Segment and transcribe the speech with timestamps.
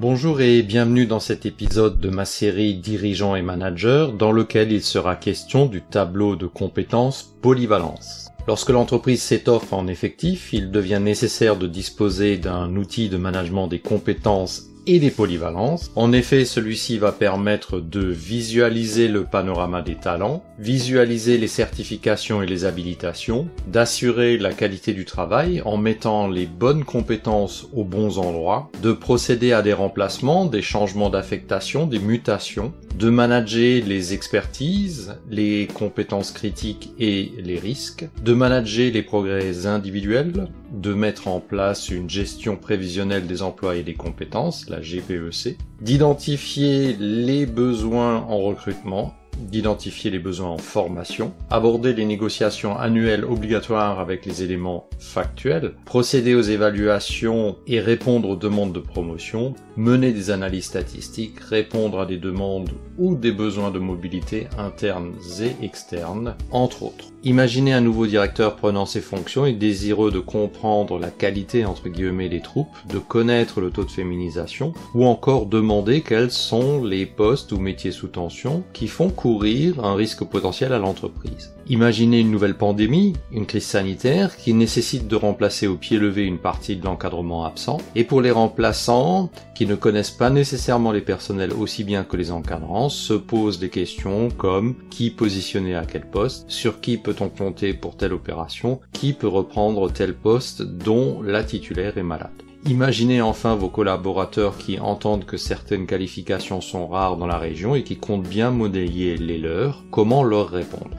[0.00, 4.82] Bonjour et bienvenue dans cet épisode de ma série Dirigeants et managers dans lequel il
[4.82, 8.30] sera question du tableau de compétences polyvalence.
[8.48, 13.78] Lorsque l'entreprise s'étoffe en effectif, il devient nécessaire de disposer d'un outil de management des
[13.78, 15.92] compétences et des polyvalences.
[15.94, 22.46] En effet, celui-ci va permettre de visualiser le panorama des talents, visualiser les certifications et
[22.46, 28.68] les habilitations, d'assurer la qualité du travail en mettant les bonnes compétences aux bons endroits,
[28.82, 35.68] de procéder à des remplacements, des changements d'affectation, des mutations, de manager les expertises, les
[35.72, 42.08] compétences critiques et les risques, de manager les progrès individuels, de mettre en place une
[42.08, 50.10] gestion prévisionnelle des emplois et des compétences, la GPEC, d'identifier les besoins en recrutement d'identifier
[50.10, 56.42] les besoins en formation, aborder les négociations annuelles obligatoires avec les éléments factuels, procéder aux
[56.42, 62.70] évaluations et répondre aux demandes de promotion, mener des analyses statistiques, répondre à des demandes
[62.98, 67.06] ou des besoins de mobilité internes et externes, entre autres.
[67.22, 72.30] Imaginez un nouveau directeur prenant ses fonctions et désireux de comprendre la qualité entre guillemets
[72.30, 77.52] des troupes, de connaître le taux de féminisation, ou encore demander quels sont les postes
[77.52, 81.52] ou métiers sous tension qui font courir un risque potentiel à l'entreprise.
[81.68, 86.38] Imaginez une nouvelle pandémie, une crise sanitaire qui nécessite de remplacer au pied levé une
[86.38, 91.52] partie de l'encadrement absent, et pour les remplaçants qui ne connaissent pas nécessairement les personnels
[91.52, 96.50] aussi bien que les encadrants, se posent des questions comme qui positionner à quel poste,
[96.50, 101.98] sur qui peut-on compter pour telle opération, qui peut reprendre tel poste dont la titulaire
[101.98, 102.49] est malade?
[102.66, 107.84] Imaginez enfin vos collaborateurs qui entendent que certaines qualifications sont rares dans la région et
[107.84, 110.90] qui comptent bien modélier les leurs, comment leur répondre?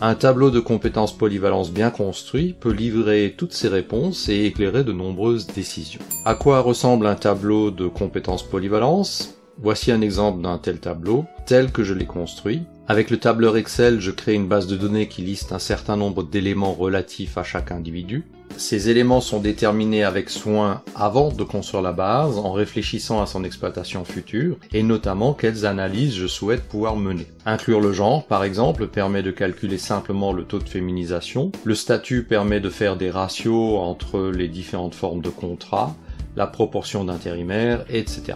[0.00, 4.92] Un tableau de compétences polyvalence bien construit peut livrer toutes ces réponses et éclairer de
[4.92, 6.00] nombreuses décisions.
[6.24, 9.33] À quoi ressemble un tableau de compétences polyvalence?
[9.58, 12.64] Voici un exemple d'un tel tableau, tel que je l'ai construit.
[12.88, 16.22] Avec le tableur Excel, je crée une base de données qui liste un certain nombre
[16.22, 18.24] d'éléments relatifs à chaque individu.
[18.56, 23.42] Ces éléments sont déterminés avec soin avant de construire la base, en réfléchissant à son
[23.42, 27.26] exploitation future, et notamment quelles analyses je souhaite pouvoir mener.
[27.46, 31.50] Inclure le genre, par exemple, permet de calculer simplement le taux de féminisation.
[31.64, 35.94] Le statut permet de faire des ratios entre les différentes formes de contrat,
[36.36, 38.34] la proportion d'intérimaires, etc.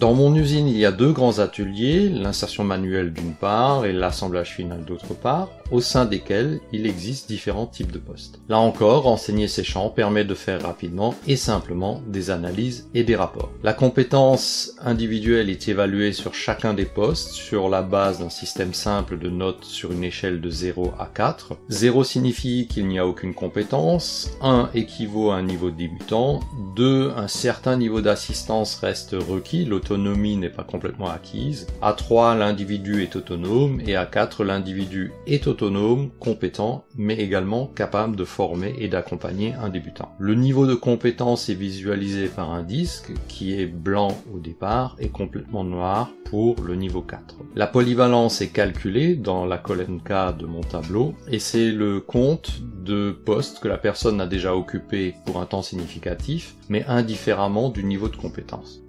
[0.00, 4.54] Dans mon usine, il y a deux grands ateliers, l'insertion manuelle d'une part et l'assemblage
[4.54, 8.40] final d'autre part au sein desquels il existe différents types de postes.
[8.48, 13.16] Là encore, enseigner ces champs permet de faire rapidement et simplement des analyses et des
[13.16, 13.50] rapports.
[13.62, 19.18] La compétence individuelle est évaluée sur chacun des postes sur la base d'un système simple
[19.18, 21.54] de notes sur une échelle de 0 à 4.
[21.68, 26.40] 0 signifie qu'il n'y a aucune compétence, 1 équivaut à un niveau débutant,
[26.76, 33.02] 2 un certain niveau d'assistance reste requis, l'autonomie n'est pas complètement acquise, à 3 l'individu
[33.02, 38.74] est autonome et à 4 l'individu est autonome autonome, compétent, mais également capable de former
[38.78, 40.14] et d'accompagner un débutant.
[40.18, 45.08] Le niveau de compétence est visualisé par un disque qui est blanc au départ et
[45.08, 47.36] complètement noir pour le niveau 4.
[47.54, 52.62] La polyvalence est calculée dans la colonne K de mon tableau et c'est le compte
[52.82, 57.84] de postes que la personne a déjà occupé pour un temps significatif, mais indifféremment du
[57.84, 58.80] niveau de compétence.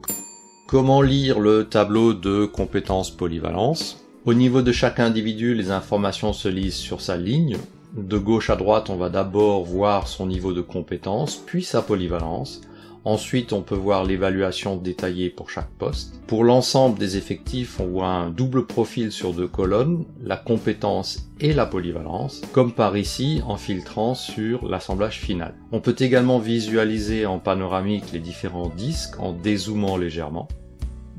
[0.67, 4.01] Comment lire le tableau de compétences polyvalence?
[4.25, 7.57] Au niveau de chaque individu, les informations se lisent sur sa ligne.
[7.97, 12.61] De gauche à droite, on va d'abord voir son niveau de compétence, puis sa polyvalence.
[13.03, 16.21] Ensuite, on peut voir l'évaluation détaillée pour chaque poste.
[16.27, 21.51] Pour l'ensemble des effectifs, on voit un double profil sur deux colonnes, la compétence et
[21.51, 25.55] la polyvalence, comme par ici en filtrant sur l'assemblage final.
[25.71, 30.47] On peut également visualiser en panoramique les différents disques en dézoomant légèrement.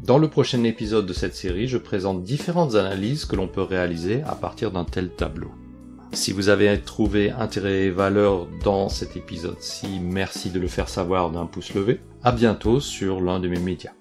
[0.02, 4.22] Dans le prochain épisode de cette série, je présente différentes analyses que l'on peut réaliser
[4.22, 5.52] à partir d'un tel tableau.
[6.12, 11.30] Si vous avez trouvé intérêt et valeur dans cet épisode-ci, merci de le faire savoir
[11.30, 12.00] d'un pouce levé.
[12.24, 13.92] À bientôt sur l'un de mes médias.